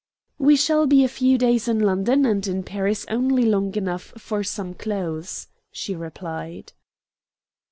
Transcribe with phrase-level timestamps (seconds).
[0.39, 4.43] "We shall be a few days in London, and in Paris only long enough for
[4.43, 6.73] some clothes," she replied.